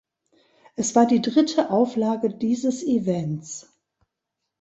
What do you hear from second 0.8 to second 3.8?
war die dritte Auflage dieses Events.